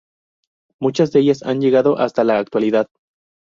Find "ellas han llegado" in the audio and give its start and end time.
1.19-1.99